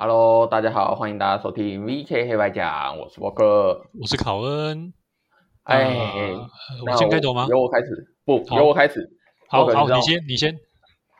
[0.00, 4.92] Hello，大家好，欢迎大家收听 VK 黑白讲，我是沃克，我是考恩。
[5.64, 6.32] 哎，
[6.86, 7.48] 我先开头吗？
[7.50, 9.10] 由我开始，不，好由我开始。
[9.48, 10.56] 好好，你先，你先。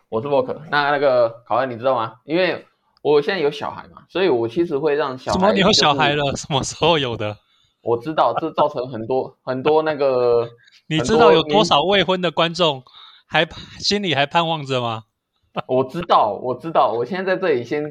[0.09, 0.63] 我是沃克。
[0.71, 2.19] 那那个考恩，你知道吗？
[2.25, 2.65] 因为
[3.03, 5.41] 我现在有小孩嘛，所以我其实会让小孩。
[5.41, 5.53] 什么？
[5.53, 6.15] 你有小孩？
[6.15, 6.23] 了？
[6.39, 7.37] 什么时候有的？
[7.83, 10.49] 我知道，这造成很多很多那个，
[10.89, 12.85] 你知道有多少未婚的观众
[13.27, 13.45] 还
[13.81, 15.03] 心里还盼望着吗？
[15.67, 16.93] 我知道，我知道。
[16.93, 17.83] 我现在在这里先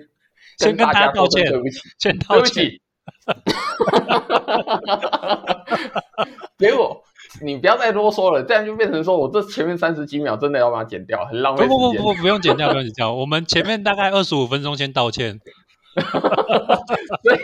[0.58, 2.66] 先跟大大家道歉对不起，先对不道歉。
[2.66, 2.82] 起。
[6.58, 7.02] 结果
[7.42, 11.68] 你不要再啰嗦了，这样就变成说我这前面三十几秒真的要把它剪掉，很浪费。
[11.68, 13.14] 不不不不，不用剪掉，不用剪掉。
[13.14, 15.40] 我们前面大概二十五分钟先道歉。
[15.98, 17.38] 所以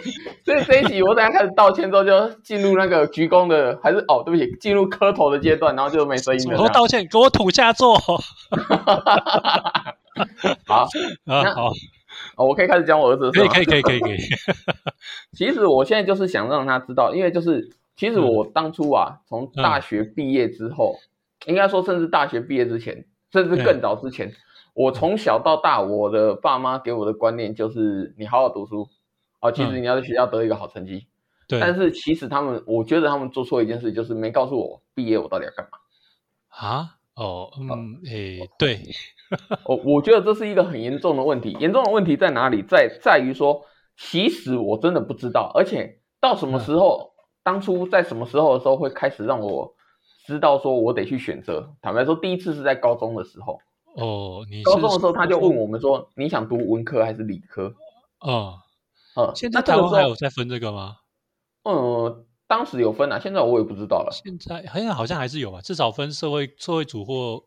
[0.45, 6.57] 所以这一集我等下开始道歉之后，就进入那个鞠躬的，还是哦，对不起，进入磕头的阶段，然后就没声音了这样。
[6.62, 7.07] 么时候道歉？
[7.07, 7.98] 给我土下座。
[10.68, 10.88] 好，
[11.26, 11.71] 啊，好，
[12.35, 14.17] 哦我可以开始讲我儿子的事以可以可以可以可以。
[15.33, 20.98] 其实我现在就是想让他知道，因为就是其实我当初啊，从大学毕业之后，
[21.45, 24.34] 应该说甚至大学毕业之前，甚至更早之前，
[24.73, 28.87] 我从小到大，我的爸妈给我的观念就是你好好读书。
[29.40, 31.05] 啊，其实你要在学校得一个好成绩。
[31.49, 31.59] 对。
[31.59, 35.77] 但是其实他们，我觉得他们做错一件事，就是没告诉我毕业我到底要干嘛。
[36.47, 38.81] 啊，哦，嗯，诶，对，
[39.65, 41.55] 我我觉得这是一个很严重的问题。
[41.59, 42.63] 严重的问题在哪里？
[42.63, 43.65] 在在于说，
[43.97, 47.11] 其实我真的不知道，而且到什么时候，
[47.43, 49.75] 当初在什么时候的时候会开始让我
[50.25, 51.75] 知道说我得去选择。
[51.81, 53.59] 坦白说，第一次是在高中的时候，
[53.95, 57.73] 哦，你高中的时候他就问我们说，你想读文科还是理科？
[58.21, 58.55] 哦，
[59.15, 60.95] 嗯，现在还有在分这个吗？
[61.63, 64.12] 嗯，当时有分啊，现在我也不知道了。
[64.12, 67.44] 现在好像好像还是有吧，至少分社会社会组或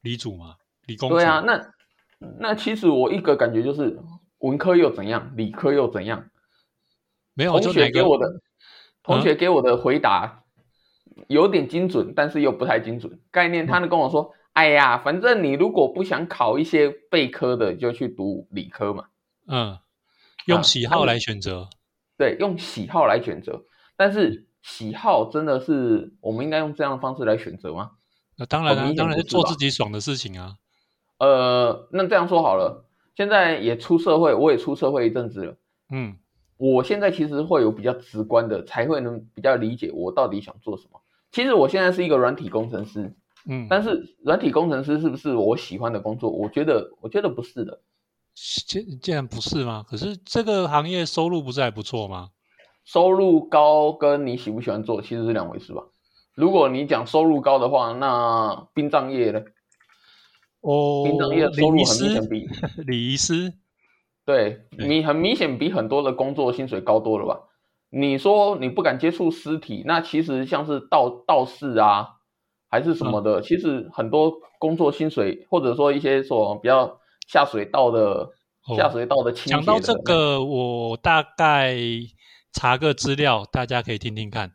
[0.00, 0.54] 理组嘛，
[0.86, 1.16] 理工组。
[1.16, 1.60] 对啊，那
[2.40, 3.98] 那其实我一个感觉就是，
[4.38, 6.30] 文科又怎样，理科又怎样？
[7.34, 8.40] 没有同学给我的
[9.02, 10.44] 同学给我的回答
[11.28, 13.20] 有点精准，但是又不太精准。
[13.30, 19.04] 概念，他们跟我说：“哎呀，反正你如果不想考一些备科的，就去读理科嘛。
[19.48, 19.78] 嗯，
[20.46, 21.68] 用啊喜好来选择。
[22.16, 23.66] 对，用喜好来选择。
[23.98, 27.92] 但是喜好真的是我们应该用这样的方式来选择吗？
[28.36, 30.56] 那当然啊，当然是做自己爽的事情啊。
[31.18, 32.84] 呃，那这样说好了，
[33.14, 35.56] 现在也出社会，我也出社会一阵子了。
[35.90, 36.16] 嗯，
[36.56, 41.00] 我现在其实会有比较直观的，才会能比较理解我到底想做什么。
[41.30, 43.14] 其实我现在是一个软体工程师，
[43.48, 46.28] 嗯，但是软体工程师是不是我喜欢的工作？
[46.28, 47.80] 我觉得，我觉得不是的。
[48.34, 49.86] 既既然不是吗？
[49.88, 52.30] 可是这个行业收入不是还不错吗？
[52.86, 55.82] 收入高跟你喜不喜欢做其实是两回事吧。
[56.34, 59.40] 如果你讲收入高的话，那殡葬业呢？
[60.60, 62.46] 哦，殡葬业的收入很明显师，比
[62.86, 63.52] 礼仪师，
[64.24, 67.40] 对对你很明显比很多的工作薪水高多了吧？
[67.90, 72.08] 你说你不敢接触尸体，那其实像是道道士啊，
[72.68, 81.76] 还是什么嗯的，其实很多工作薪水或者说一些说比较下水道的、哦下水道的清洁的讲到这个，我大概
[82.56, 84.54] 查个资料，大家可以听听看。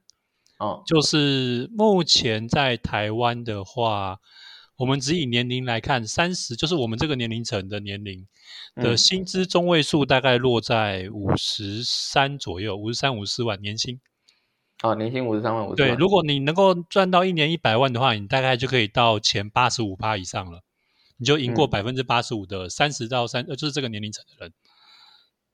[0.57, 4.17] 哦就是目前在台湾的话，
[4.78, 8.28] 我们只以年龄来看，三十就是我们这个年龄层的年龄
[8.75, 14.01] 的嗯薪资中位数大概落在五十三左右，五十三、五十四万年薪。
[14.81, 20.63] 哦，年薪五十三万五十对，如果你能够赚到一年一百万的话，你大概就可以到前八十五趴以上了，
[21.18, 24.53] 你就赢过嗯百分之八十五的三十到三，呃，就是这个年龄层的人。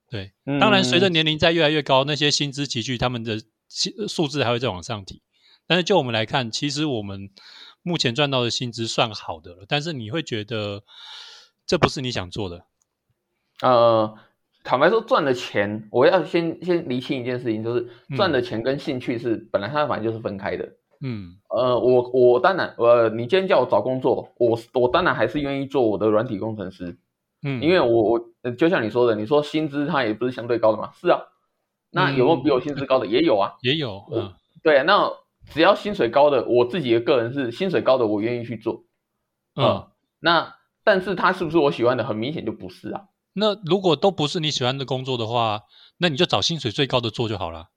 [0.09, 5.21] 对，当然随着嗯年龄在越来越高，那些薪资集聚，他们的薪数字还会再往上提。
[5.67, 7.29] 但是就我们来看，其实我们
[7.83, 10.83] 目前赚到的薪资算好的了，但是你会觉得
[11.65, 12.65] 这不是你想做的。
[13.61, 14.15] 呃，
[14.63, 20.69] 坦白说，赚的钱，我要先先厘清一件事情，就是赚的钱跟兴趣是、本来它反正就是分开的。
[21.01, 26.97] 嗯呃，我我当然，呃，你今天叫我找工作，我我当然还是愿意做我的软体工程师，
[27.43, 31.19] 嗯，因为我我呃就像你说的，你说薪资它也不是相对高的嘛，是啊，
[31.91, 33.07] 那有没有比我薪资高的？
[33.07, 34.33] 也有啊，也有，嗯
[34.63, 35.11] 对，那
[35.49, 38.83] 只要薪水高的，我自己的个人是薪水高的，我愿意去做，
[39.55, 39.87] 嗯。
[40.19, 42.03] 那但是它是不是我喜欢的？
[42.03, 43.03] 很明显就不是啊，
[43.33, 45.61] 那如果都不是你喜欢的工作的话，
[45.99, 47.67] 那你就找薪水最高的做就好了。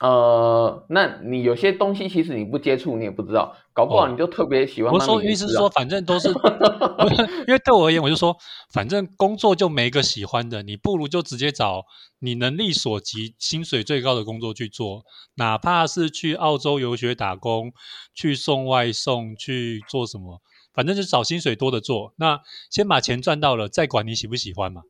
[0.00, 5.70] 呃，那你有些东西其实你不接触，你也不知道，搞不好哦你就特别喜欢我当说意思是说。
[5.70, 6.28] 反正都是
[7.48, 8.36] 因为对我而言，我就说，
[8.72, 11.84] 反正工作就没个喜欢的，你不如就直接找
[12.18, 15.02] 你能力所及、薪水最高的工作去做，
[15.36, 17.72] 哪怕是去澳洲游学打工，
[18.14, 20.42] 去送外送，去做什么，
[20.74, 22.12] 反正就找薪水多的做。
[22.16, 22.40] 那
[22.70, 24.82] 先把钱赚到了，再管你喜不喜欢嘛。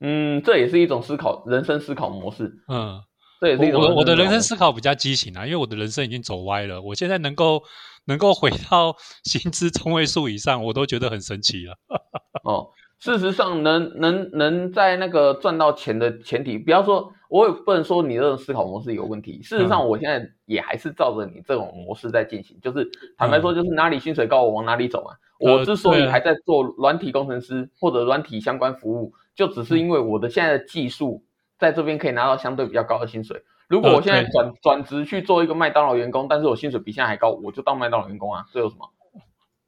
[0.00, 2.62] 嗯，这也是一种思考人生思考模式。
[2.68, 3.02] 嗯，
[3.40, 6.80] 这也是一种我我的人生思考比较畸形啊，因为我的人生已经走歪了。
[6.82, 7.62] 我现在能够
[8.06, 11.74] 能够回到 薪资中位数以上，我都觉得很神奇了。
[12.44, 12.70] 哦。
[13.00, 19.40] 事实上，能能能在那个赚到钱的前提，不要说，我也不能说你这种思考模式有问题。
[19.40, 25.12] 事实上，我现在也还是照着你这种模式在进行，就是坦白说，就是哪里薪水高，我往哪里走嘛。
[25.38, 31.22] 我之所以还在做软体工程师或者软体相关服务，就只是因为我的现在的技术
[31.58, 33.42] 在这边可以拿到相对比较高的薪水。
[33.68, 38.90] 如果我现在转转职去做一个麦当劳员工，但是我薪水比现在还高，我就当麦当劳员工啊，这有什么？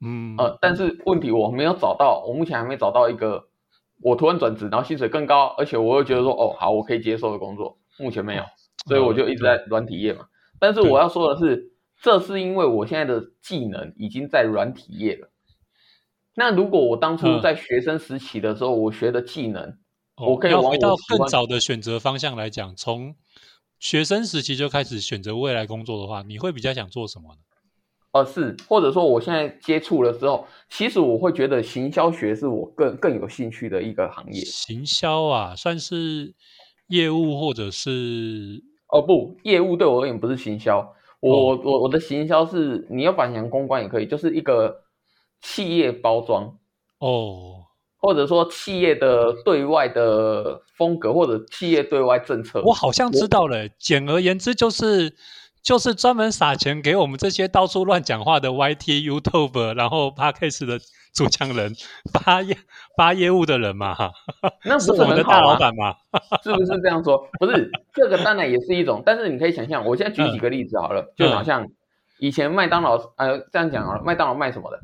[0.03, 3.49] 嗯呃，但是问题我没有找到，我目前还没找到一个
[4.03, 8.45] 我突然转职，然后薪水更高，而且我又觉得说，哦，好，我可以接受的工作，目前没有，
[8.87, 10.27] 所以我就一直在软体业嘛。
[10.59, 15.29] 但是我要说的是，这是因为我现在的技能已经在软体业了。
[16.35, 19.77] 那如果我当初在学生时期的时候，我学的技能，
[20.21, 20.77] 我可以往
[21.09, 23.15] 更早的选择方向来讲，从
[23.79, 27.41] 学生时期就开始选择未来工作的话，你会比较想做什么呢？
[28.13, 34.45] 呃，是，或者说我现在接触了之后，其实我会觉得行销学是我更更有兴趣的一个行业。
[34.45, 36.35] 行销啊，算是
[36.89, 40.79] 业务或者是哦不，业务对我而言不是行销，
[41.21, 44.83] 我、哦我我的行销是你要反向公关也可以，就是一个
[45.41, 46.59] 企业包装，
[46.99, 47.65] 哦，
[48.01, 52.63] 或者说企业的对外的风格，或者企业对外政策。
[52.65, 53.69] 我好像知道了。
[53.79, 55.15] 简而言之，就是
[55.63, 60.79] 就是专门撒钱给我们这些到处乱讲话的 YT、YouTube，然后 Podcast 的
[61.13, 61.75] 主讲人
[62.13, 62.57] 发业
[62.97, 64.13] 发业务的人嘛，哈，
[64.65, 65.25] 那不是是我们的？
[65.25, 65.95] 大老板嘛。
[66.43, 67.29] 是不是这样说？
[67.39, 71.69] 不是，这个当然也是一种，但是你可以想象，我现在举几个例子好了，就好像
[72.19, 74.81] 以前麦当劳，呃，这样讲好了，麦当劳卖什么的？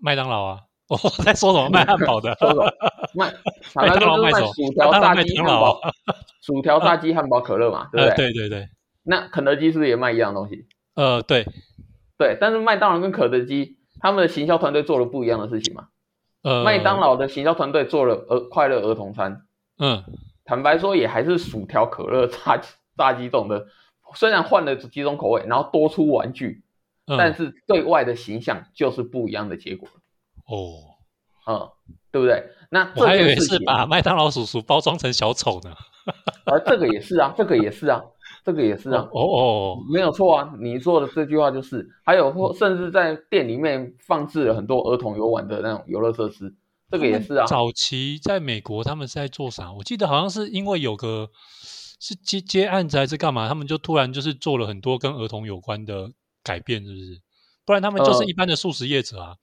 [0.00, 1.68] 麦当劳啊，我 在说什么？
[1.72, 2.34] 卖汉堡的。
[2.40, 2.72] 说什么？
[3.14, 3.32] 卖，
[3.74, 5.80] 坦白说就是卖薯条、炸鸡、汉堡、
[6.42, 8.32] 薯条、炸鸡、汉堡、可乐嘛，对不呃，对？
[8.32, 8.68] 对对对，
[9.04, 10.66] 那肯德基是不是也卖一样东西？
[10.94, 11.46] 呃，对，
[12.18, 15.88] 对，但是麦当劳跟肯德基他们的行销团队做了不一样的事情嘛。
[16.42, 19.42] 呃，麦当，劳的行销团队做了儿快乐儿童餐，
[19.78, 20.04] 嗯，
[20.44, 22.60] 坦白说也还是薯条、可乐、炸
[22.96, 23.66] 炸鸡这种的，
[24.14, 26.62] 虽然换了几种口味，然后多出玩具，
[27.06, 29.88] 嗯但是对外的形象就是不一样的结果，
[30.48, 30.96] 哦，
[31.46, 31.70] 嗯，
[32.10, 32.42] 对不对？
[32.70, 35.70] 那我还以为是把麦当劳叔叔包装成小丑呢。
[36.44, 38.02] 啊这个也是啊，这个也是啊，
[38.44, 46.54] 这个也是啊，哦哦，没有错啊，你说的这句话就是，还有或甚至在店里面放置了很多儿童游玩的那种游乐设施，
[46.90, 47.46] 这个也是啊。
[47.46, 49.70] 早期在美国他们是在做啥？
[49.72, 51.28] 我记得好像是因为有个
[52.00, 56.10] 是接接案子还是干嘛，他们就突然就是做了很多跟儿童有关的
[56.42, 57.20] 改变，是不是？
[57.66, 59.34] 不然他们就是呃一般的素食业者啊。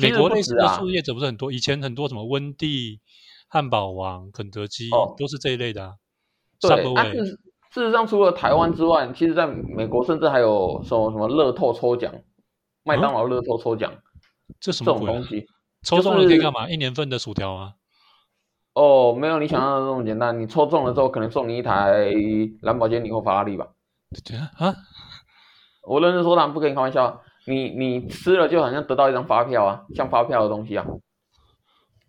[0.00, 3.00] 美国类似的素食业者不是很多，以前很多什么温蒂、
[3.48, 5.94] 汉堡王、肯德基、哦都是这一类的啊。
[6.60, 6.70] 对，
[7.70, 12.12] 事实上，除了台湾之外，其实在美国甚至还有什么什么乐透抽奖，
[12.84, 13.92] 麦当劳乐透抽奖、
[14.58, 15.46] 这这什么鬼啊、种东西。
[15.82, 16.68] 抽中了可以干嘛？
[16.68, 17.74] 一年份的薯条啊？
[18.74, 20.40] 哦，没有你想象的那么简单。
[20.40, 22.10] 你抽中了之后，可能送你一台
[22.62, 23.68] 兰博基尼或法拉利吧。
[24.24, 24.74] 对啊啊！
[25.82, 27.22] 我认真说，当然不跟你开玩笑。
[27.48, 30.84] 你你吃了就好像得到一张发票啊，像发票的东西啊。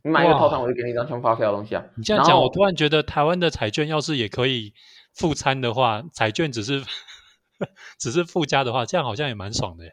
[0.04, 1.84] 你买一个套餐，我就给你一张像发票的东西啊。
[1.96, 4.74] 你这样讲，我突然觉得台湾的彩券要是也可以
[5.14, 6.84] 附餐的话，彩券只是
[8.00, 9.84] 只是附加的话，这样好像也蛮爽的。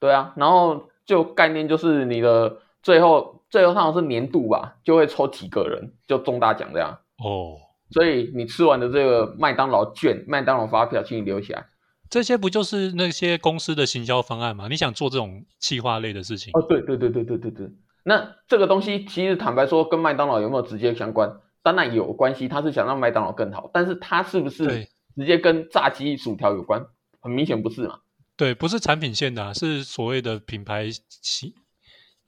[0.00, 6.98] 对啊，然后就概念就是你的最后最后好像是年度吧，就会抽几个人就中大奖这样。
[7.18, 7.56] 哦，
[7.90, 11.66] 所以你吃完的这个麦当劳券、麦当劳发票，请你留起来。
[12.14, 14.68] 这些不就是那些公司的行销方案吗？
[14.70, 17.68] 你想做这种企划类的事情，哦，对对对对对对对。
[18.04, 21.28] 那这个东西其实坦白说，跟麦当劳有没有直接相关？
[21.64, 26.80] 当然有关系，他是想让麦当劳更好，但是他是不是直接跟炸鸡、薯条有关？
[27.20, 27.98] 很明显不是嘛。
[28.36, 30.88] 对，不是产品线的、啊，是所谓的品牌
[31.20, 31.52] 行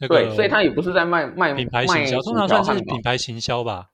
[0.00, 3.90] 那个对，所以他也不是在卖卖品牌卖行销，通常算是品牌行销吧。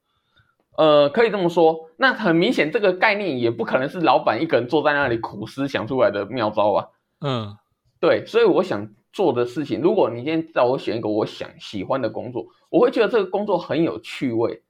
[0.76, 1.90] 呃，可以这么说。
[1.96, 6.88] 那很明显，这个概念也不可能是老板一个人坐在那里苦思想出来的妙招啊。
[7.20, 7.56] 嗯，
[8.00, 14.62] 对，所以我想做的事情，如果你今天叫我选一个我想喜欢的工作，我会觉得这个工作很有趣味。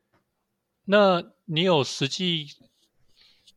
[0.84, 2.46] 那你有实际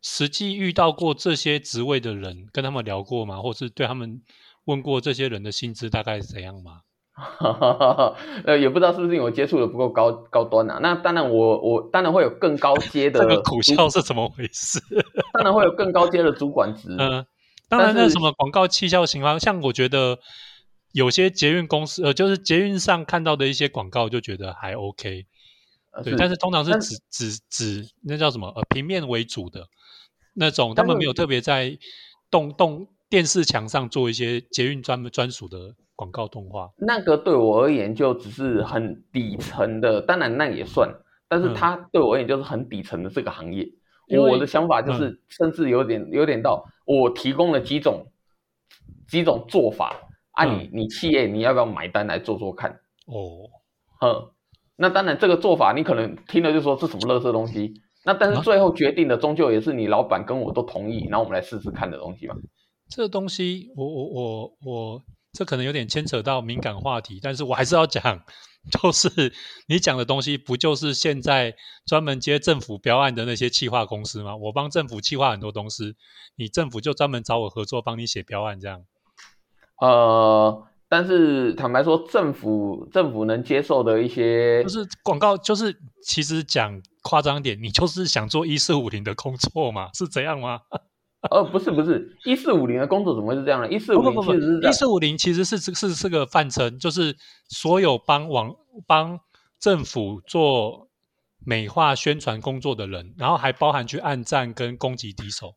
[0.02, 3.42] 实际遇到过这些职位的人，跟他们聊过吗？
[3.42, 4.22] 或是对他们
[4.66, 6.82] 问过这些人的薪资大概是怎样吗？
[8.45, 10.79] 呃，也不知道是不是因为我接触的不够高高端啊。
[10.81, 14.79] 那当然我，我当然会有更高阶的 这个苦笑是怎么回事？
[15.34, 16.93] 当然会有更高阶的主管职。
[17.00, 17.25] 嗯，
[17.69, 20.19] 当然，那什么广告气效型啊，像我觉得
[20.91, 25.25] 有些捷运公司，呃，就是捷运上看到的一些广告，就觉得还 OK。
[26.03, 29.65] 对，但是通常是指指指那叫什么呃平面为主的
[30.34, 31.77] 那种，他们没有特别在
[32.29, 36.72] 动动电视墙上做一些捷运专门专属的广告动画。
[36.78, 40.90] 那个对我而言就只是很底层的，当然那也算，
[41.28, 43.68] 但是它对我而言就是很底层的这个行业。
[44.08, 48.06] 我的想法就是，甚至有点有点到我提供了几种
[49.08, 49.96] 几种做法，
[50.34, 52.70] 啊，你你企业你要不要买单来做做看？
[53.08, 53.50] 哦，
[54.00, 54.30] 哼，
[54.75, 57.74] 那当然这个做法你可能听了就说是什么垃圾东西，
[58.06, 62.36] 那但是最后决定的终究也是你老板跟我都同意，然后我们来试试看的东西嘛。
[62.88, 65.02] 这东西我我我我。
[65.36, 68.24] 这可能有点牵扯到敏感话题，但是我还是要讲，
[68.72, 69.34] 就是
[69.68, 71.54] 你讲的东西，不就是现在
[71.86, 74.36] 专门接政府标案的那些企划公司吗？
[74.38, 75.96] 我帮政府企划很多东西，
[76.38, 78.82] 你政府就专门找我合作，帮你写标案这样。
[79.82, 90.62] 呃，但是坦白说，政府政府能接受的一些，就是广告，就是其实讲夸张点，你就是想做一四五零的工作嘛，是这样吗？
[91.32, 93.72] 呃，不是不是，一四五零的工作怎么会是这样呢？
[93.72, 97.15] 一四五零其实是一四五零其实是是是个范称，就是
[97.48, 98.55] 所有帮网
[98.86, 99.20] 帮
[99.60, 100.88] 政府做
[101.46, 105.53] 美化宣传工作的人，然后还包含去暗战跟攻击敌手。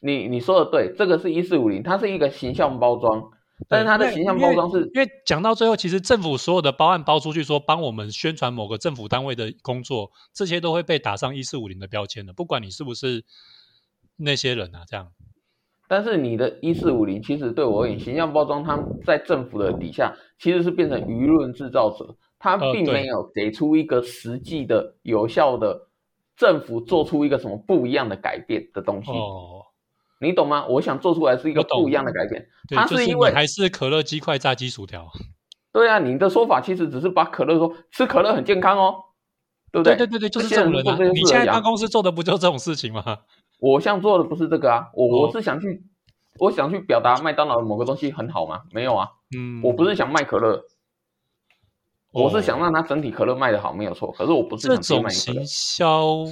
[0.00, 3.22] 你你说的对，这个是一四五零，它是一个形象包装，
[3.68, 13.24] 但是它的形象包装是因为讲到最后，其实政府所有的包案包出去，说帮我们宣传某个政府单位的工作，这些都会被打上一四五零的标签的，不管你是不是。
[14.16, 15.08] 那些人啊，这样，
[15.88, 25.88] 但是你的一四五零其实对我而言，形象包装，它在政府的底下其实是变成舆论制造者，它并没有给出一个实际的、有效的
[26.36, 29.10] 政府做出一个什么不一样的改变的东西。
[29.10, 29.62] 哦，
[30.20, 30.66] 你懂吗？
[30.66, 35.06] 我想做出来是一个不一样的改变，它是因为还是可乐、鸡块、炸鸡、薯条。
[35.72, 38.94] 对啊，你的说法其实只是把可乐说吃可乐很健康哦，
[39.72, 39.96] 对不对？
[39.96, 40.96] 对对对，就是这种人啊！
[41.12, 43.02] 你现在办公司做的不就这种事情吗？
[43.58, 45.82] 我想做的不是这个啊，我我是想去，
[46.38, 48.62] 我想去表达麦当劳的某个东西很好吗？
[48.72, 50.64] 没有啊，嗯，我不是想卖可乐，
[52.12, 54.12] 我是想让它整体可乐卖的好，没有错。
[54.12, 56.26] 可是我不是这种行销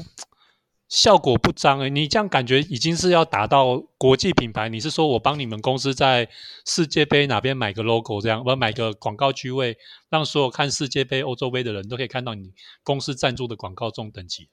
[0.88, 4.69] 效果不彰诶，你这样感觉已经是要达到国际品牌。
[4.69, 6.29] 你是说我帮你们公司在
[6.67, 9.79] 世界杯哪边买个 logo，这样我买个广告区位，
[10.11, 12.52] 让所有看世界杯、欧洲杯的人都可以看到你
[12.85, 14.50] 公司赞助的广告这种等级。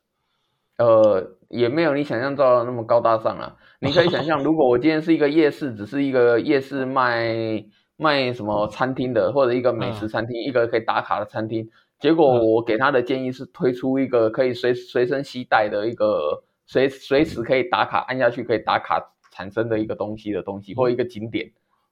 [0.80, 3.56] 呃，也没有你想象到那么高大上啊。
[3.80, 7.64] 你可以想象，如果我今天是一个夜市，只是一个夜市卖
[7.98, 11.70] 卖什么餐厅的，或者一个美食餐厅，一个可以打卡的餐厅，
[12.00, 21.52] 结果我给他的建议是推出一个可以随随身携带的一个随随时可以打卡，按下去可以打卡产生的一个东西的东西，或一个景点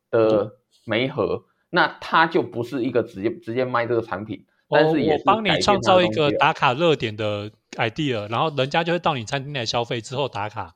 [0.09, 0.49] 的
[0.85, 4.45] 媒盒，那它就不是一个直接直接卖这个产品。
[4.69, 10.75] 但是我帮你创造一个打卡热点的 idea，然后人家就会到你餐厅来消费之后打卡。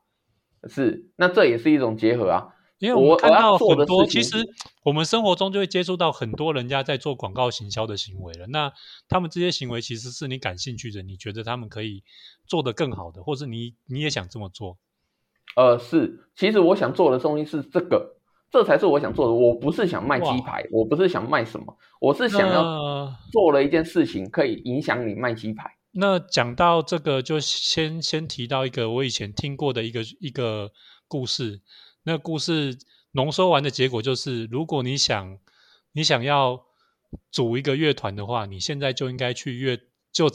[0.68, 2.54] 是，那这也是一种结合啊。
[2.78, 4.36] 因为我看到很多，其实
[4.82, 8.46] 我们生活中就会接触到很多人家在做广告行销的行为了。
[8.48, 8.72] 那
[9.08, 12.02] 他们这些行为其实是你感兴趣的，你觉得他们可以
[12.44, 14.78] 做得更好的，或是你你也想这么做？
[15.54, 18.16] 呃，是，其实我想做的东西是这个。
[18.52, 19.32] 这才是我想做的。
[19.32, 25.70] 我不是想卖鸡排，我不是想卖什么，我是想要做了一件事情，可以影响你卖鸡排。
[25.92, 30.70] 那讲到这个，就先先提到一个我以前听过的一个一个
[31.08, 31.62] 故事。
[32.04, 32.76] 那故事
[33.12, 35.38] 浓缩完的结果就是，如果你想
[35.92, 36.60] 你想要
[37.30, 39.78] 组一个乐团的话，你现在就应该去乐
[40.12, 40.28] 就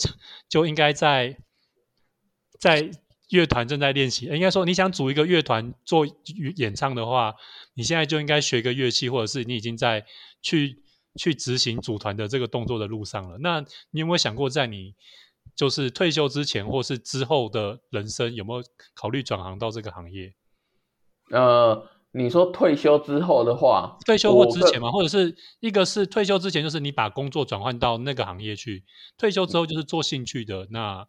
[0.50, 1.38] 就应该在
[2.60, 2.90] 在。
[3.30, 6.08] 乐团正在练习，应该说你想组一个乐团做
[6.56, 7.36] 演唱的话，
[7.78, 10.04] 你现在就应该学个乐器，或者是你已经在
[10.42, 10.82] 去
[11.16, 13.38] 去执行组团的这个动作的路上了。
[13.38, 14.96] 那你有没有想过，在你
[15.56, 18.66] 就是退休之前，或是之后的人生，有没有
[18.96, 20.34] 考虑转行到这个行业？
[21.32, 28.82] 呃，你说退休之后的话，退休或之前嘛，或者是一个是退休之前，就是你把工作转换到那个行业去；
[29.18, 30.68] 退休之后就是做兴趣的。
[30.72, 31.08] 那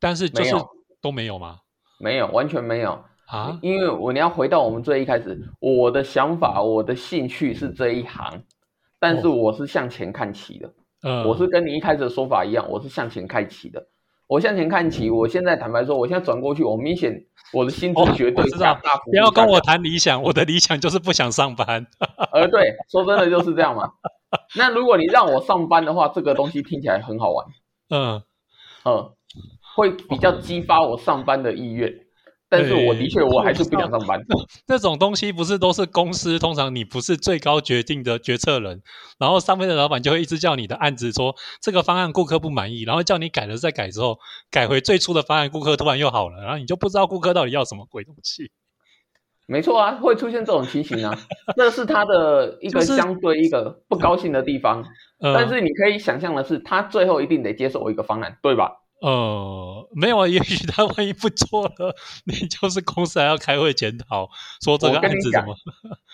[0.00, 0.52] 但是就是。
[1.00, 1.58] 都没有吗？
[1.98, 3.58] 没有，完全没有啊！
[3.62, 8.44] 因为我你要回到我们最一开始，我的想法，我的兴趣是这一行，
[9.00, 10.72] 但是我是向前看齐的。
[11.02, 13.84] 嗯，我是跟你一开始的说法一样，我是向前看齐的。
[14.28, 17.12] 我向前看齐，我现在坦白说，我现在转过去，我明显
[17.52, 21.84] 我的薪资绝对大大不要跟我谈理想，我的理想就是不想上班。
[22.30, 23.90] 呃，对，说真的就是这样嘛。
[24.56, 27.46] 那如果你让我上班的话，这个东西听起来很好玩。
[27.90, 28.22] 嗯
[28.84, 29.10] 嗯。
[29.76, 31.92] 会比较激发我上班的意愿，
[32.56, 34.20] 但是我的确我还是不想上班。
[34.68, 38.82] 那种东西不是都是公司，通常你不是最高决定的决策人，
[39.18, 44.18] 然后上面的老板就会一直叫你的案子说这个方案顾客不满意，然后叫你改了再改之后，
[44.50, 48.50] 改回最初的方案，顾客突然又好了，然后你就不知道顾客到底要什么鬼东西。
[49.46, 51.18] 没错啊，会出现这种情形啊，
[51.54, 54.82] 这是他的一个 相对一个不高兴的地方。
[55.20, 58.72] 但是你可以想象的是，他最后一定得接受我一个方案，对吧？
[59.04, 61.94] 呃，没有啊，也许他万一不做了，
[62.24, 64.30] 你就是公司还要开会检讨，
[64.62, 65.54] 说这个案子怎么？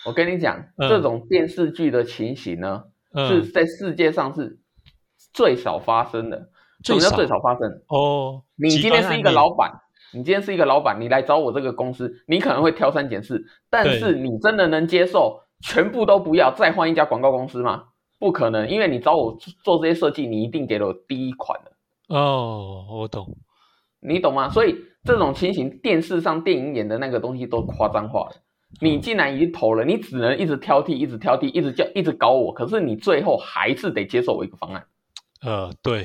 [0.05, 2.83] 我跟你讲， 这种电视剧的情形呢，
[3.29, 4.59] 是在世界上是
[5.33, 6.49] 最少发生的。
[6.83, 7.81] 什么叫最少发生？
[7.87, 9.71] 哦，你今天是一个老板。
[10.13, 17.85] 你今天是一个老板，你来找我这个公司，你可能会挑三拣四，但是你真的能接受全部都不要，再换一家广告公司吗？
[18.19, 21.70] 不可能，因为你找我做这些设计，你一定给了我第一款的。
[22.13, 23.37] 哦，我懂，
[24.01, 24.49] 你懂吗？
[24.49, 28.41] 所以这种情形，电视上、电影演的那个东西都夸张化了。
[28.81, 32.53] 你既然已经投了，你只能一直挑剔，一直挑剔，一直叫，一直搞我。
[32.53, 34.85] 可是你最后还是得接受我一个方案。
[35.41, 36.03] 呃，对，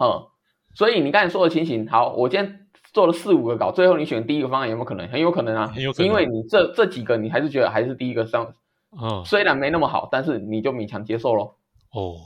[0.00, 0.26] 嗯，
[0.74, 2.62] 所以你刚才说的情形，好，我今天。
[2.92, 5.06] 做了四五个稿，最后你选第一个方案有没有可能？
[5.08, 8.54] 很有可能啊，很有可能，因为你这这几个你还是觉得还是第一个上，
[8.98, 11.58] 嗯，虽然没那么好，但是你就勉强接受咯。
[11.92, 12.16] 哦，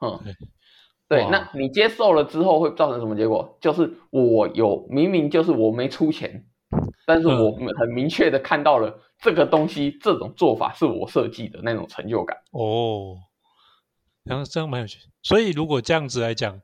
[0.00, 0.18] 嗯，
[1.08, 3.58] 对，那你接受了之后会造成什么结果？
[3.60, 6.46] 就是我有明明就是我没出钱，
[7.06, 12.38] 但是我很明确的看到了这个东西这种做法是我设计的那种成就感。
[12.52, 13.16] 哦，
[14.22, 14.98] 然后这样蛮有趣。
[15.22, 16.60] 所以如果这样子来讲。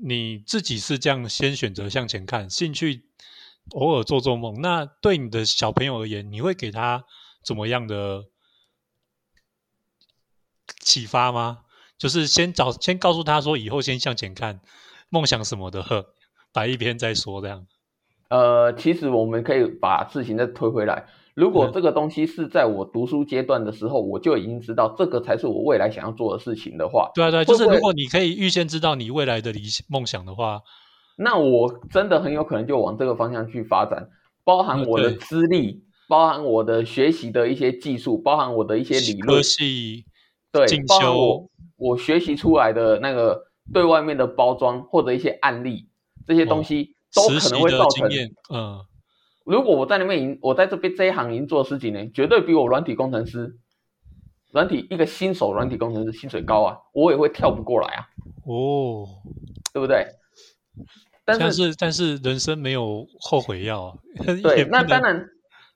[0.00, 3.02] 你自己是这样先选择向前看，兴趣
[3.72, 4.60] 偶尔做做梦。
[4.60, 7.04] 那对你的小朋友而言，你会给他
[7.42, 8.26] 怎么样的
[10.78, 11.64] 启发吗？
[11.98, 14.60] 就是先找先告诉他说，以后先向前看，
[15.10, 15.84] 梦想什么的，
[16.52, 17.66] 摆一边再说这样。
[18.30, 21.06] 呃，其实我们可以把事情再推回来。
[21.34, 30.60] 如果这个东西是在我读书阶段的时候，我就已经知道这个才是我未来想要做的事情的话，对啊对，就是如果你可以预先知道你未来的理想梦想的话，
[31.16, 34.08] 那我真的很有可能就往这个方向去发展，
[34.44, 40.04] 包含我的资历，包含我的学习的一些技术，包含我的一些理论系，
[40.52, 45.88] 对，包含我我学习出来的那个对外面的包装或者一些案例
[46.26, 48.06] 这些东西，都可能会造成
[48.52, 48.84] 嗯。
[49.44, 53.56] 如果我在那边已经，我在这边这一行已经做了十几年，绝对比我软体工程师、
[54.52, 58.04] 软体一个新手软体工程师薪水高啊，我也会跳不过来啊。
[58.44, 59.06] 哦，
[59.72, 60.06] 对不对？
[61.24, 63.94] 但是但是人生没有后悔药啊。
[64.42, 65.26] 对，那当然，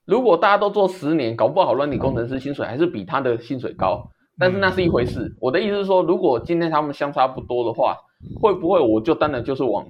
[0.05, 5.37] 如果大家都做十年，搞不好软体工程师薪水还是比他的薪水高，但是那是一回事。
[5.40, 7.97] 我的意思是说，如果今天他们相差不多的话，
[8.40, 9.87] 会不会我就当然就是往？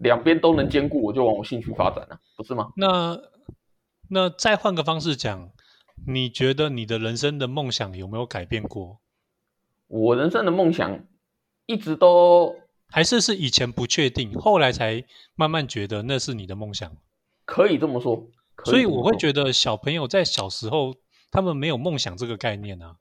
[0.00, 2.72] 两边都能兼顾，我就往我兴趣发展了，不是吗？
[2.74, 3.16] 那
[4.08, 5.50] 那再换个方式讲，
[6.08, 8.98] 你觉得你的人生的梦想有没有改变过？
[9.86, 11.04] 我人生的梦想
[11.66, 12.56] 一直都
[12.88, 15.04] 还是是以前不确定，后来才
[15.36, 16.90] 慢慢觉得那是你的梦想。
[17.44, 18.26] 可以这么说，
[18.64, 20.96] 所以我会觉得小朋友在小时候
[21.30, 22.96] 他们没有梦想这个概念啊。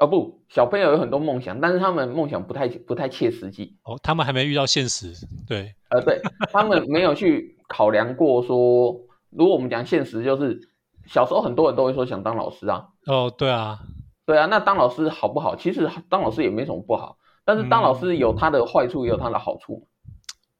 [0.00, 3.76] 哦不，小朋友有很多梦想，但是他们梦想不太不太切实际。
[3.84, 5.12] 哦，他们还没遇到现实，
[5.46, 8.92] 对，呃，对他们没有去考量过说，
[9.30, 10.60] 如果我们讲现实，就是
[11.06, 12.88] 小时候很多人都会说想当老师啊。
[13.06, 13.78] 哦，对啊，
[14.26, 15.54] 对啊，那当老师好不好？
[15.54, 19.86] 其实当老师也没什么不好，但是当老师有他的坏处，也有他的好处。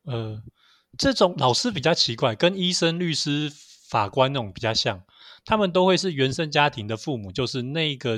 [0.06, 0.40] 呃，
[0.96, 3.50] 这种老师比较奇怪，跟医生、律师、
[3.90, 5.02] 法官那种比较像，
[5.44, 8.16] 他们都会是原生家庭的父母，就是那个。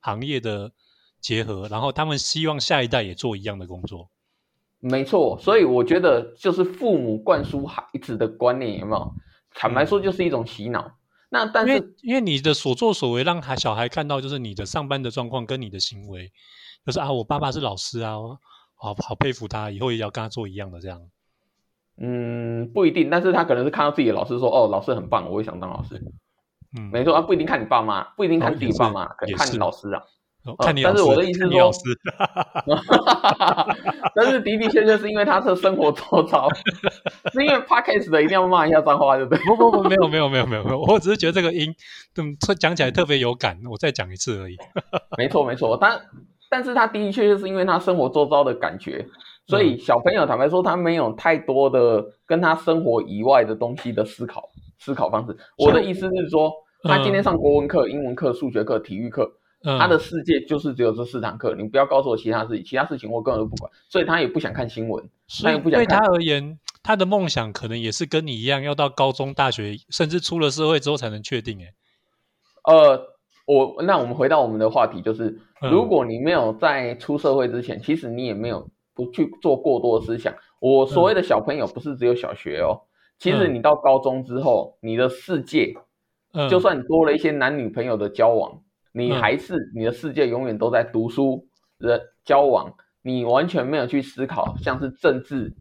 [0.00, 0.72] 行业的
[1.20, 4.10] 结合，然后他们希望下一代也做一样的工作。
[4.78, 9.14] 没错，所以我觉得就是父母灌输孩子的观念有没有？
[9.52, 10.92] 坦白说，就是一种洗脑。
[11.30, 16.30] 那但是因为你的所作所为，让孩小孩看到就是你的上班的状况跟你的行为，
[16.84, 18.14] 就是啊，我爸爸是老师啊，
[18.74, 21.00] 好好佩服他，以后也要跟他做一样的这样。
[21.98, 26.00] 嗯，不一定，但是他可能是看到自己的老师说，哦，老师很棒，我也想当老师。
[26.76, 30.02] 嗯，没错啊，不一定看你爸妈，不一定看自己爸妈，可能看你老师啊。
[30.60, 31.72] 看你但是我的意思是说，
[34.14, 36.48] 但是的的确确是因为他是生活周遭，
[37.34, 39.44] 是因为 podcast 的一定要骂一下脏话，对不对？
[39.44, 41.74] 不不不，没有没有没有没有没有，我只是觉得这个音，
[42.16, 44.56] 嗯，讲起来特别有感，我再讲一次而已。
[45.18, 46.00] 没 错没错，但
[46.48, 49.04] 但是他的的确确是因为他生活周遭的感觉，
[49.48, 54.48] 所以小朋友坦白说，他没有太多的跟他生活以外的东西的思考。
[54.78, 61.54] 思考方式，我的意思是说，他今天上国文课、英文课、数学课、体育课，他的世界就是只有这四堂课。
[61.54, 63.70] 你不要告诉我其他事情，其他事情我根本都不管。
[63.88, 65.02] 所以他也不想看新闻，
[65.42, 65.78] 他也不想。
[65.78, 71.58] 对他而言，他的梦想可能也是跟你一样，要到高中、大学，甚至出了社会之后才能确定。
[71.60, 71.74] 哎，
[72.64, 73.08] 呃，
[73.46, 80.34] 我那我们回到我们的话题，就是如果你没有在出社会之前，其实你也没有不去做过多的思想。
[80.60, 82.86] 我所谓的小朋友不是只有小学哦，
[83.18, 85.74] 其实你到高中之后，你的世界，
[86.50, 91.46] 就算你多了一些男女朋友的交往，你还是你的世界永远都在读书
[91.78, 95.54] 人交往，你完全没有去思考像是政治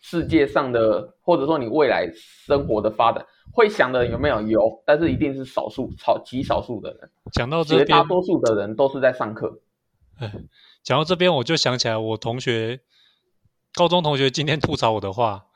[0.00, 4.82] 世界上的，或者说你未来生活的发展，会想的有没有有？
[4.86, 7.10] 但是一定是少数，超极少数的人。
[7.32, 9.60] 讲到这边，绝大多数的人都是在上课。
[10.82, 12.80] 讲到这边，我就想起来我同学。
[13.74, 15.46] 高中同学今天吐槽我的话，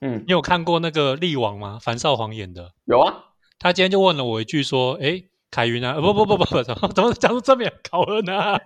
[0.00, 1.80] 嗯，你有看过那个力王吗？
[1.82, 3.33] 樊少皇演的有啊。
[3.64, 8.58] 他今天就问了我一句，说：“哎，凯云啊，不不不不不，怎么 怎么讲出这么考恩呢？”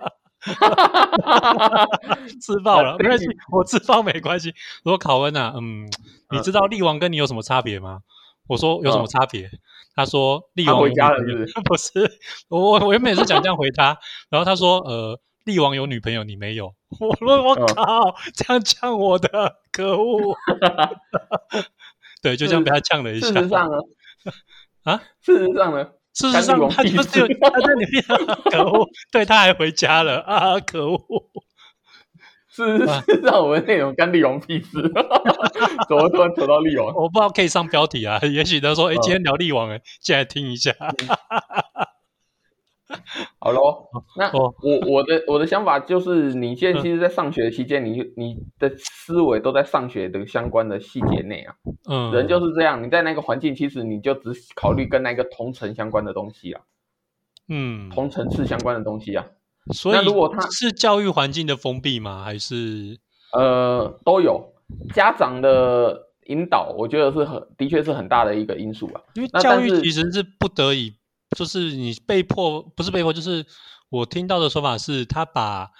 [2.40, 4.52] 自爆了， 没关系，我自爆没关系。
[4.82, 5.86] 我说考恩啊，嗯，
[6.30, 8.00] 你知道力王跟你有什么差别吗？
[8.48, 9.48] 我说有什么差别？
[9.94, 12.10] 他说力王回家了，是不是？
[12.48, 13.96] 我我原本是想这样回他，
[14.30, 15.20] 然后他说，呃。
[15.44, 16.74] 力王有女朋友，你没有。
[17.00, 20.36] 我说我靠，这样呛我的，可恶！
[22.20, 23.28] 对，就这样被他呛了一下。
[23.28, 23.78] 事实上呢？
[24.88, 25.86] 啊，事实上呢？
[26.14, 28.02] 事实上他就是他在里面，
[28.50, 28.88] 可恶！
[29.12, 30.98] 对，他还回家了啊，可恶！
[32.50, 32.86] 事实
[33.22, 34.82] 上，我们内容干利王屁事？
[35.88, 36.88] 怎么突然扯到利王？
[36.96, 38.18] 我不知道可以上标题啊？
[38.22, 40.72] 也许他说：“哎，今天聊利王，哎，进来听一下。”
[43.38, 44.54] 好喽，那我
[44.86, 51.54] 我的我的想法就是，你现在其实，在上学期间，你你的思维都在上学的相关的细节内啊。
[51.88, 56.62] 嗯，人就是这样，你在那个环境，其实你就只考虑跟那个同层相关的东西啊。
[57.48, 59.26] 嗯，同层次相关的东西啊。
[59.74, 62.24] 所以，如果他是教育环境的封闭吗？
[62.24, 62.98] 还是
[63.34, 64.54] 呃都有
[64.94, 66.74] 家长的引导？
[66.74, 69.02] 我觉得是很的确是很大的一个因素啊。
[69.14, 70.94] 因为教育其实是不得已。
[71.36, 73.44] 就是你被迫，不是被迫，就是
[73.90, 75.70] 我听到的说法是，他把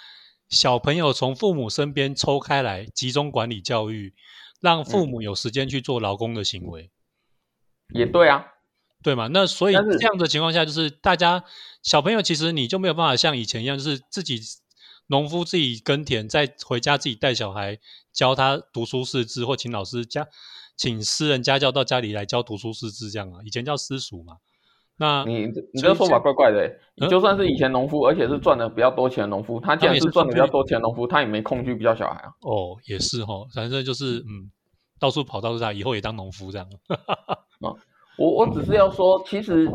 [0.49, 4.15] 小朋友从父母身边抽开来，集中管理教育，
[4.61, 6.91] 让父母有时间去做劳工的行为。
[7.95, 8.45] 也对啊，
[9.03, 9.29] 对嘛？
[9.29, 11.43] 那所以这样的情况下，就是大家
[11.83, 14.41] 小朋友其实你就没有办法像以前一样，就是自己
[15.07, 17.79] 农夫自己耕田，再回家自己带小孩
[18.13, 20.29] 教他读书识字，或请老师家
[20.77, 23.41] 请私人家教到家里来教读书识字这样啊？
[23.45, 24.37] 以前叫私塾嘛。
[24.99, 32.29] 那你你这个说法怪怪的，你就算是以前农夫，而且是赚的比较多钱的农夫，他既然是赚的比较多钱的农夫，他也没空去教小孩啊。
[32.43, 34.51] 哦，也是哈，反正就是嗯，
[34.99, 36.67] 到处跑到处这样，以后也当农夫这样。
[36.91, 37.73] 啊，
[38.19, 39.71] 我我只是要说，其实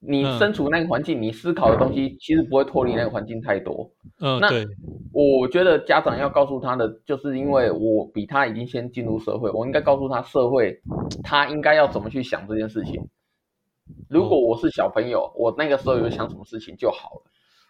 [0.00, 3.90] 你身处那个环境，你思考的东西其实不会脱离那个环境太多。
[4.20, 4.48] 嗯，那
[5.12, 10.80] 我觉得家长要告诉他的，就是因为我比他已经先进入社会，我应该告诉他社会
[11.22, 13.06] 他应该要怎么去想这件事情。
[14.08, 17.22] 如果我是小朋友，我那个时候有想什么事情就好了。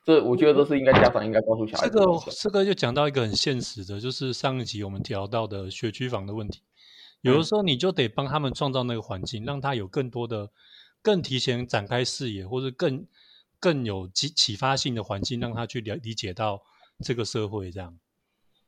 [0.05, 1.89] 这我觉得这是应该家长应该告诉小孩。
[1.89, 6.63] 这个这个就讲到一个很现实的，就是上一集我们聊到的学区房的问题。
[7.23, 10.49] 有的时候你就得帮他们创造那个环境，让他有更多的、
[11.03, 13.05] 更提前展开视野，或者更
[13.59, 16.63] 更有启启发性的环境，让他去了理解到
[17.03, 17.97] 这个社会这样。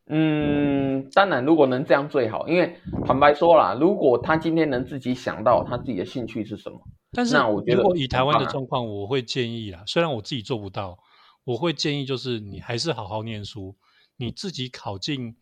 [0.06, 2.48] 嗯，当然，如果能这样最好。
[2.48, 2.76] 因为
[3.06, 6.80] 坦白说啦，如果他今天能自己想到他自己的兴趣是什么，
[7.12, 9.84] 但是我觉得，如果以台湾的状况，我会建议啦。
[9.86, 10.98] 虽然我自己做不到，
[11.44, 13.76] 我会建议就是你还是好好念书，
[14.16, 15.36] 你自己考进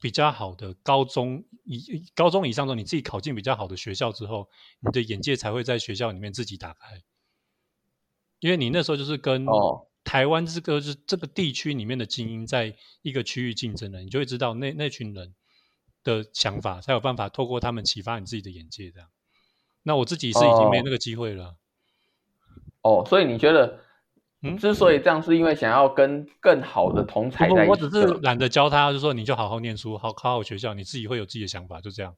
[0.00, 4.48] 比较好的高中，以高中以上的你自己考进比较好的学校之后，
[4.80, 7.02] 你的眼界才会在学校里面自己打开。
[8.40, 9.86] 因为你那时候就是跟哦。
[10.04, 15.32] 台湾这个是这个地区里面的精英，在一个区域竞争的，你就会知道那那群人
[16.02, 18.90] 的想法，才有办法透过他们启发你自己的眼界。
[18.90, 19.08] 这样，
[19.82, 21.54] 那我自己是已经没那个机会了。
[22.82, 23.78] 哦，所以你觉得，
[24.58, 27.70] 之所以这样，是因为想要跟更好的同才在一起。
[27.70, 32.14] 我只是懒得教他，就说你就好好念书，好考好学校，你自己会有自己的想法，就这样。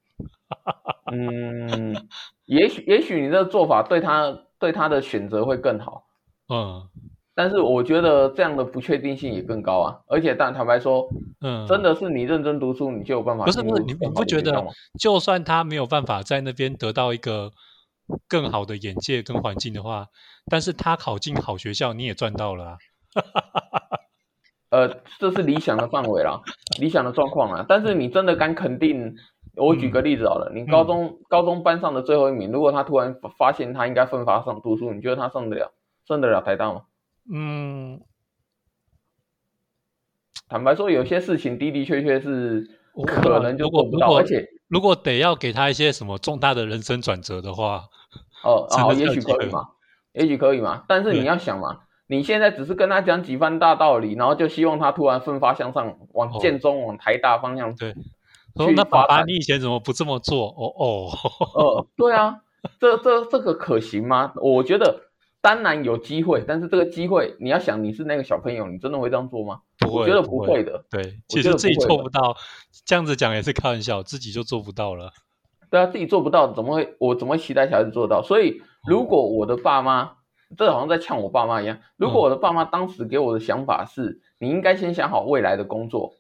[1.13, 2.09] 嗯，
[2.47, 6.05] 也许也许你这个做法对他对他的选择会更好。
[6.49, 6.89] 嗯。
[7.35, 11.09] 但是我觉得这样的不确定性也更高啊，而且但坦白说，
[11.41, 13.45] 嗯，真的是你认真读书，你就有办法。
[13.45, 14.65] 不是不是，你你不觉得，
[15.01, 17.51] 就算他没有办法在那边得到一个
[18.29, 20.07] 更好的眼界跟环境的话，
[20.51, 22.79] 但是他考进好学校，你也赚到了。
[24.71, 26.41] 呃，这是理想的范围啦，
[26.81, 27.65] 理想的状况啊。
[27.69, 29.15] 但是你真的敢肯定？
[29.57, 35.73] 我举个例子好了，你高中高中班上的最后一名，如果他突然发现他应该奋发上读书，你觉得他上得了
[36.09, 36.83] 上得了台大吗？
[37.33, 38.01] 嗯，
[40.49, 42.69] 坦白说，有些事情的的确确是
[43.07, 47.85] 可能就做不到，而且如果得要给他一些什么重大的人生转折的话，
[48.45, 49.69] 哦也许可以嘛，
[50.13, 50.85] 也许可以嘛。
[50.87, 57.75] 但是你要想嘛，你现在只是跟他讲几番大道理，然后就希望他突然奋发向上，往哦建中、往台大方向。
[57.75, 57.95] 对
[58.57, 60.47] 说去那爸爸，你以前怎么不这么做？
[60.47, 61.11] 哦哦，
[61.57, 62.41] 呃，对啊，
[62.79, 64.33] 这这这个可行吗？
[64.37, 65.01] 我觉得
[65.45, 69.61] 当然有机会，但是这个机会你要想，你是那个小朋友，你真的会这样做吗？
[69.79, 70.83] 不会，我觉得不会会的。
[70.89, 72.35] 对，其实自己做不到，
[72.87, 75.13] 这样子讲也是开玩笑，自己就做不到了。
[75.69, 78.23] 对啊，自己做不到，怎么会我怎么会期待小孩子做到？
[78.23, 80.13] 所以如果我的爸妈，
[80.57, 86.15] 这好像在呛我爸妈一样，如果我的爸妈当时给我的想法是，你应该先想好未来的工作，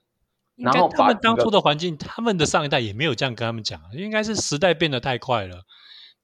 [0.56, 5.62] 然后他们当初的环境，他们的上一代也没有这样跟他们讲，应该是时代变得太快了，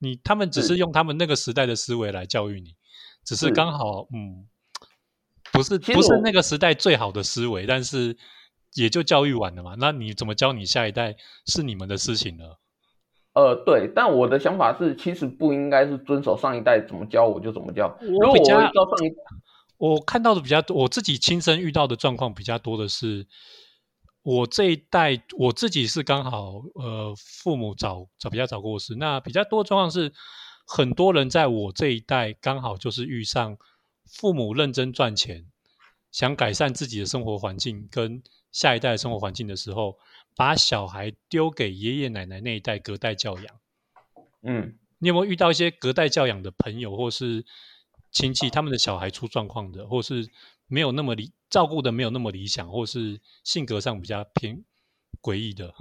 [0.00, 2.74] 你他们只是是用他们那个时代的思维来教育你，
[3.24, 4.46] 只是是刚好嗯，
[5.52, 8.16] 不是不是那个时代最好的思维，但是
[8.74, 9.74] 也就教育完了嘛。
[9.78, 12.59] 那你怎么教你下一代是你们的事情了。
[13.33, 17.96] 呃，对，但我的想法是，其实不应该是遵守上一代怎么教我就怎么教。
[18.00, 19.12] 如果我比较照上一，
[19.76, 23.28] 我看到的比较多，我自己亲身遇到的状况比较多的是，
[24.22, 30.12] 我这一代我自己是刚好呃父母早早比较早过世，那比较多的状况是，
[30.72, 33.59] 很多人在我这一代刚好就是遇上
[34.04, 35.46] 父母认真赚钱，
[36.12, 39.98] 想改善自己的生活环境跟下一代的生活环境的时候，
[40.37, 43.46] 把小孩丢给爷爷奶奶那一代隔代教养。
[44.42, 47.44] 嗯，你有没有遇到一些隔代教养的朋友或是
[48.12, 50.30] 亲戚，他们的小孩出状况的，或是
[50.68, 54.64] 没有那么理照顾的没有那么理想，或是性格上比较偏
[55.20, 55.74] 诡异的，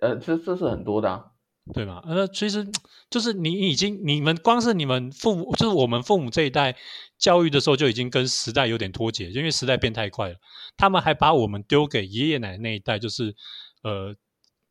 [0.00, 1.34] 呃，这这是很多的啊。
[1.74, 2.02] 对吗？
[2.06, 2.66] 呃，其实
[3.10, 6.76] 就是你已经你们光是你们父母，就是我们父母这一代
[7.18, 10.36] 教育的时候就已经跟时代有点脱节，因为时代变太快了，
[10.76, 13.34] 他们还把我们丢给爷爷奶奶那一代，就是
[13.82, 14.14] 呃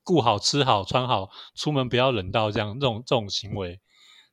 [0.04, 3.80] 顾好吃好穿好，出门不要冷到这样这种这种行为，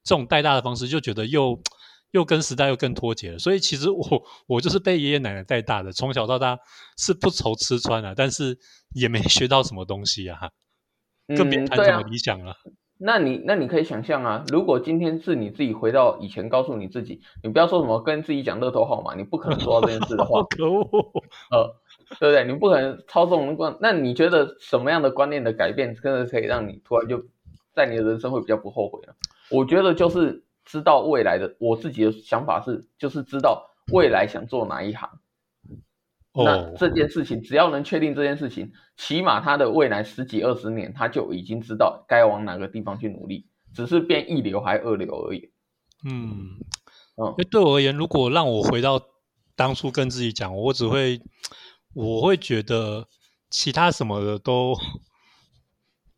[0.03, 1.61] 这种带大的方式，就觉得又
[2.12, 3.38] 又跟时代又更脱节了。
[3.38, 6.59] 所以其实我我就是被爷爷奶奶带大的，从小到大
[6.96, 8.57] 是不愁吃穿啊，但是
[8.94, 10.38] 也没 学到什么东西啊，
[11.28, 12.08] 更别嗯，对啊谈什么。
[12.10, 12.54] 理想了。
[12.96, 20.82] 那你那你可以想象啊，如果今天是你自己回到以前，告诉你自己，你不要说什么跟自己讲乐透号码，你不可能做到这件事的话， 可恶！
[21.50, 21.76] 呃，
[22.20, 22.44] 对不对？
[22.44, 23.76] 你不可能操纵观。
[23.80, 27.24] 那你觉得什么样的观念的改变，真的可以让你突然就
[27.74, 29.12] 在你的人生会比较不后悔呢？
[29.50, 35.10] 我觉得就是知道未来的，我自己的想法是，就是知道未来想做哪一行。
[36.35, 45.53] 那哦，这件事情，只要能确定这件事情，起码他的未来十几二十年，他就已经知道该往哪个地方去努力，只是变一流还二流而已。
[46.05, 46.59] 嗯，
[47.16, 49.01] 嗯因为对我而言，如果让我回到
[49.55, 51.20] 当初跟自己讲，我只会，
[51.94, 53.07] 我会觉得
[53.49, 54.75] 其他什么的都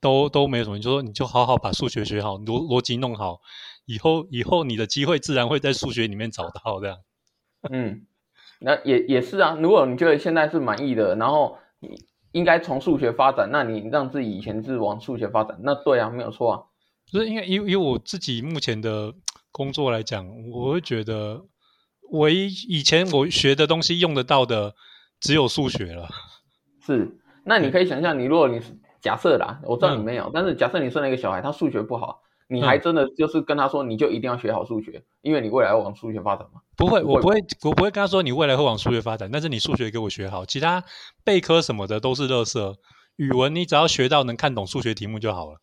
[0.01, 3.41] 都都没什么，你就说你就好好把数学学好，逻逻辑弄好，
[3.85, 6.99] 以后以后你的机会自然会在数学里面找到这样。
[7.71, 8.07] 嗯，
[8.61, 9.57] 那也也是啊。
[9.61, 16.63] 如果你觉得现在是满意的，然后你应该从数学发展，那你让自己以前是往数学发展，那对啊，没有错啊。
[17.11, 19.15] 就是因为以以我自己目前的
[19.53, 21.45] 工作来讲，我会觉得
[22.11, 24.75] 唯一以前我学的东西用得到的
[25.21, 26.09] 只有数学了。
[26.85, 36.61] 是，那你可以想象，你如果你是假设啦，我知道你嗯没有，但是假设你生了一个小孩，他数学不好，你还嗯真的就是跟他说，你就一定要学好数学，因为你未来要往数学发展嘛。
[36.77, 40.85] 不会，我不会，我不会跟他说你未来会往数学发展，但是你数学给我学好，其他
[41.25, 42.75] 备科什么的都是垃圾。
[43.17, 45.61] 语文你只要学到能看懂数学题目就好了。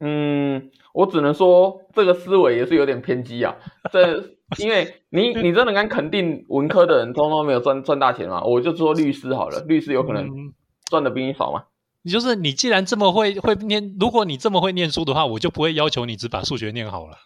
[0.00, 3.56] 嗯，我只能说这个思维也是有点偏激啊。
[3.90, 8.44] 这 因为你你真的敢肯定文科的人通通没有赚赚大钱吗？
[8.44, 10.52] 我就说律师好了，律师有可能嗯
[10.90, 11.64] 赚的比你少吗？
[12.02, 17.18] 你就是你既然这么会会念，如果你这么会念书的话，我就不会要求你只把数学念好了。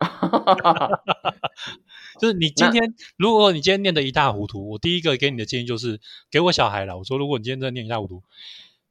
[2.20, 6.98] 就是你今天，如果你今天念得一塌糊涂，我第一个给你的建议就是给我小孩了。
[6.98, 8.22] 我说，如果你今天真的念一塌糊涂，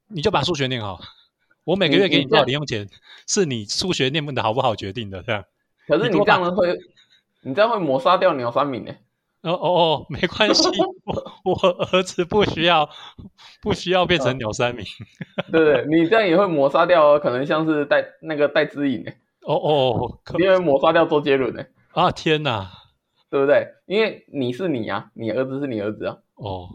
[0.07, 1.01] 你就把数学念好。
[1.65, 2.89] 我每个月给你多少零用钱，
[3.27, 5.43] 是你数学念的好不好决定的，这样。
[5.87, 6.77] 可是你这样会，
[7.41, 8.91] 你这样会抹杀掉鸟三明呢。
[8.91, 8.95] 哦
[9.43, 10.67] 哦哦，没关系，
[11.05, 12.89] 我我儿子不需要
[13.61, 14.85] 不需要变成鸟三明。
[15.51, 15.85] 对不对？
[15.87, 19.11] 你这样也会抹杀掉，可能像是戴那个戴之颖呢，
[19.45, 22.71] 哦哦，可你也会抹杀掉周杰伦呢，啊天哪！
[23.29, 23.67] 对不对？
[23.85, 26.17] 因为你是你啊，你儿子是你儿子啊。
[26.35, 26.69] 哦，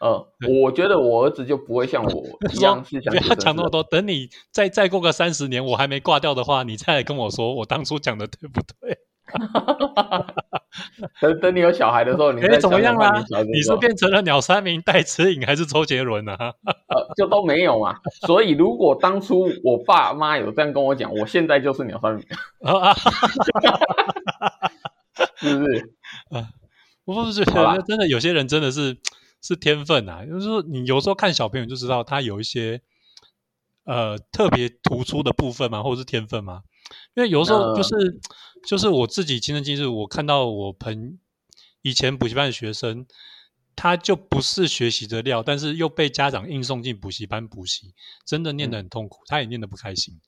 [0.00, 0.26] 呃，
[0.62, 2.22] 我觉得我儿子就不会像我
[2.54, 8.96] 一样是想不要讲那么多，等你再再过个三十年，我还没挂掉的话，你再来跟我说我当初讲的对不对？
[11.20, 13.12] 等等你有小孩的时候，你怎么样啦
[13.52, 16.36] 你是变成了鸟山明、戴慈颖还是周杰伦啊？
[16.88, 17.96] 呃，就都没有嘛。
[18.26, 22.24] 所以如果当初我爸妈有这样跟我讲，我现在就是鸟山明，
[22.62, 22.94] 啊啊！
[25.36, 25.94] 是不是？
[27.04, 28.96] 我 不是觉得真的有些人真的是
[29.42, 32.80] 是天分啊，就是说你有时候看小朋友就知道他有一些
[33.84, 36.62] 呃特别突出的部分嘛，或者是天分嘛。
[37.14, 38.20] 因为有时候就是
[38.66, 41.18] 就是我自己亲身经历，我看到我朋
[41.82, 43.06] 以前补习班的学生，
[43.76, 50.20] 他就不是学习的料，但是又被家长硬送进补习班补习，真的念得很痛苦，他也念得不开心。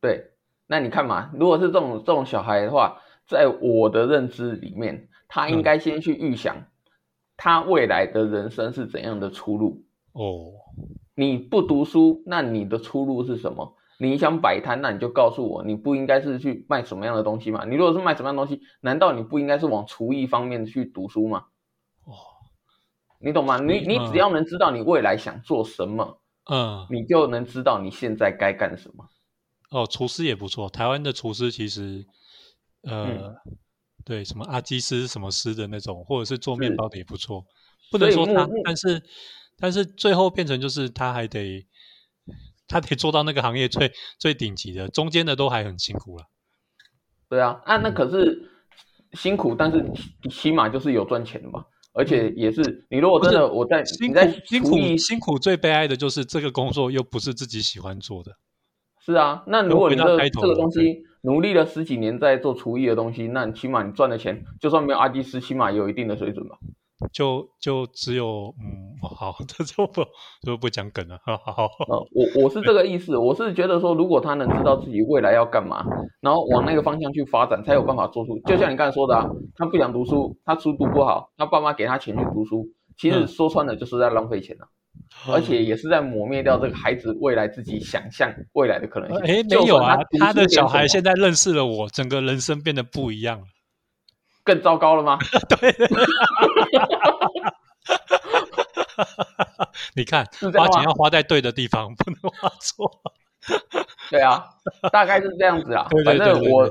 [0.00, 0.30] 对，
[0.66, 6.68] 那你看嘛，如果是这种这种小孩的话，在我的认知里面，他应该先去预想
[7.36, 9.84] 他未来的人生是怎样的出路。
[10.12, 10.52] 哦，
[11.14, 13.76] 你不读书，那你的出路是什么？
[13.98, 17.64] 你想摆摊，那你就告诉我，你不应该是去卖什么样的东西嘛？
[17.64, 21.46] 你如果是卖什么样的东西，难道你不应该是往厨艺方面去读书吗？
[22.04, 22.14] 哦，
[23.20, 23.58] 你懂吗？
[23.58, 29.04] 你你嗯只要能知道你未来想做什么，嗯，你就能知道你现在该干什么。
[29.70, 30.68] 哦，厨师也不错。
[30.70, 32.06] 台湾的厨师其实，
[32.82, 33.36] 呃，嗯
[34.04, 37.44] 对，什么阿基师什么师的那种，或者是做面包的也不错。
[37.90, 39.02] 不能说他但是
[39.58, 41.66] 但是最后变成就是他还得
[42.68, 46.24] 他得做到那个行业最最顶级的，中间的都还很辛苦了。
[47.28, 48.50] 对啊，啊，那可是
[49.12, 51.64] 辛苦，但是起起码就是有赚钱的嘛。
[51.94, 58.36] 而且也是，你如果真的我在嗯辛苦你在辛苦辛苦最悲哀的就是这个工作又不是自己喜欢做的。
[59.00, 66.58] 是啊，那如果你这这个东西努力了十几年在做厨艺的东西，那你起码你赚的钱，就算没有阿基师，起码也有一定的水准吧。
[67.12, 70.04] 就就只有嗯，哦 好，这就不
[70.42, 71.18] 就不讲梗了。
[71.24, 75.84] 好好，呃，我我是这个意思，我是觉得说，如果他能知道自己未来要干嘛，
[76.20, 78.38] 然后往那个方向去发展，才有办法做出。
[78.46, 84.66] 就像你刚才说的啊，他不想读书，他书读不好，他爸妈给他钱去读书，其实嗯说穿了就是在浪费钱啊，
[85.32, 89.18] 而且也是在磨灭掉这个孩子未来自己想象未来的可能性。
[89.20, 93.44] 哎，就没有啊他，的小孩现在认识了我，整个人生变得不一样了。
[94.48, 95.18] 更糟糕了吗？
[95.60, 95.74] 对，
[99.94, 100.24] 你看，
[100.56, 102.90] 花钱要花在对的地方，不能花错。
[104.10, 104.42] 对啊，
[104.90, 105.86] 大概是这样子啊。
[105.92, 106.70] 对对对反正我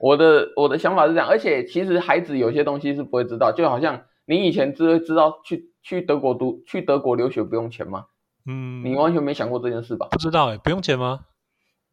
[0.00, 8.06] 我的我的想法是这样，而且其实孩子有些东西是不会知道，就好像你以前知知道去去德国读去德国留学不用钱吗？
[8.46, 10.08] 嗯，你完全没想过这件事吧？
[10.10, 11.20] 不知道哎，不用钱吗？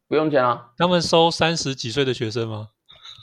[0.08, 2.70] 不用钱啊，他们收三十几岁的学生吗？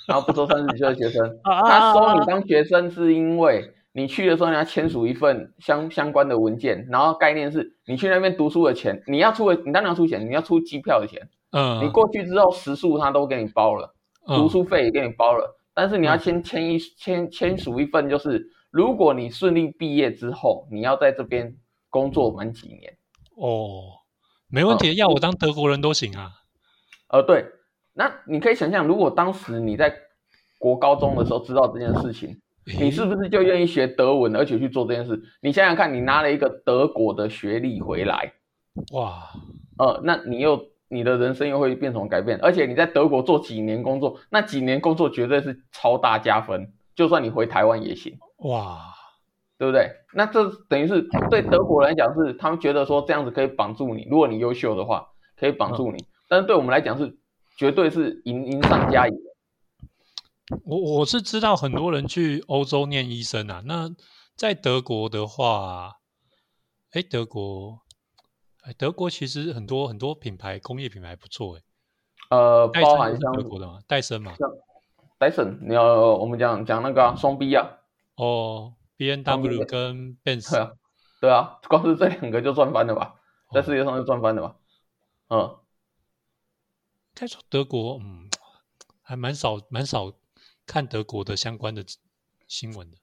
[0.06, 13.94] 然后不收三十几岁的学生， 啊他收你当学生是因为你去的时候你要签署一份相相关的文件，然后概念是你去那边读书的钱，你要出的，你当然要出钱，你要出机票的钱，嗯，你过去之后食宿他都给你包了。
[14.26, 21.56] 嗯读书费也给你包了，但是你要先签一签签署一份，就是如果你顺利毕业之后，你要在这边
[21.90, 22.96] 工作满几年。
[23.34, 23.82] 哦，
[24.48, 26.30] 没问题，要我当德国人都行啊。
[27.08, 27.44] 呃，对，
[27.94, 29.94] 那你可以想象，如果当时你在
[30.58, 32.36] 国高中的时候知道这件事情，
[32.78, 35.20] 你是不是就愿意学德文，而且去做这件事？
[35.40, 38.32] 你想想看，你拿了一个德国的学历回来，
[38.92, 39.24] 哇，
[39.78, 48.16] 呃，那你又你的人生又会变成改变，而且你在德国做几年工作，那几年工作绝对是超大加分，就算你回台湾也行。
[48.38, 48.78] 哇，
[49.58, 49.90] 对不对？
[50.14, 57.16] 那这等于是对德国人来讲是他们觉得说这样子可以绑住你，如果你优秀的话可以绑住你，但是对我们来讲是
[57.62, 59.14] 绝对是赢赢上加赢。
[60.64, 63.62] 我我是知道很多人去欧洲念医生啊。
[63.64, 63.88] 那
[64.34, 65.92] 在德国的话，
[66.90, 67.78] 哎，德国，
[68.64, 71.62] 哎，德国其实很多很多品牌工业品牌不错哎。
[72.30, 74.32] 呃，包含像德国的嘛，戴森嘛
[75.20, 77.64] ，Dyson，你要我们讲讲那个啊双 B 啊，
[78.16, 80.72] 哦，B N W 跟 Benz， 对啊，
[81.20, 83.14] 对啊，光是这两个就赚翻了吧，
[83.54, 84.56] 在哦世界上就赚翻了吧，
[85.28, 85.56] 嗯，
[87.14, 88.28] 该说德国，嗯，
[89.02, 90.12] 还蛮少蛮少
[90.66, 91.84] 看德国的相关的
[92.46, 92.96] 新闻的。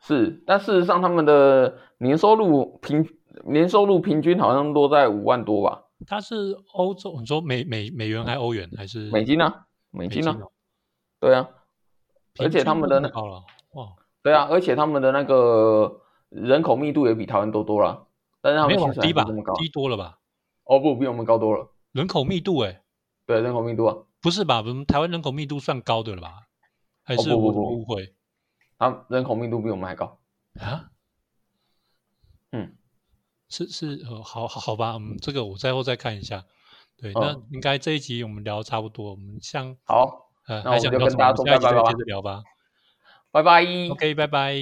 [0.00, 3.08] 是，但事实上他们的年收入平
[3.44, 10.52] 年收入平均好像落在五万多吧，它是欧洲，你说美美美元还欧元还是美金啊，美美金啊，哦
[11.20, 11.48] 对啊，
[12.38, 13.08] 而且他均们的那
[13.72, 18.06] 哇，对啊，而且他们的那个人口密度也比台湾多多了，
[18.40, 19.24] 但是他没们薪水低吧
[19.58, 20.18] 低多了吧？
[20.64, 21.68] 哦不，比我们高多了。
[21.90, 22.82] 人口密度哎，
[23.28, 24.56] 对，人口密度啊，不是吧？
[24.56, 26.48] 我们台湾人口密度算高的了吧？
[27.04, 28.14] 还是我哦不不不误会
[28.78, 30.18] 他人口密度比我们还高。
[30.58, 30.88] 啊？
[32.52, 32.74] 嗯，
[33.50, 36.42] 是是呃，好好好吧，嗯，这个我再后再看一下。
[36.96, 40.90] 对，那嗯应该这一集我们聊得差不多，我们像好，呃，还想？
[40.90, 42.42] 跟大家说下一集再拜拜吧接着聊吧。
[43.30, 43.62] 拜拜。
[43.90, 44.56] OK，拜拜。